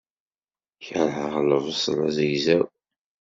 Kerheɣ 0.85 1.33
lebṣel 1.49 1.97
azegzaw. 2.07 2.65